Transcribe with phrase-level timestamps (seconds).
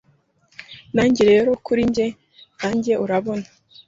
[0.95, 2.07] Nanjye rero kuri njye
[2.59, 3.47] nanjye Urabona